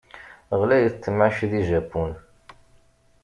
[0.59, 2.11] Ɣlayet temɛict di Japan.